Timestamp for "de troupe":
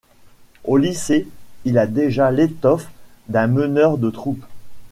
3.99-4.43